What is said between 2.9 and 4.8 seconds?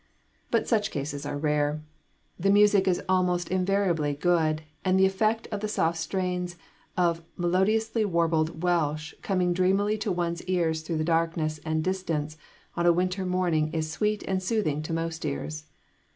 almost invariably good,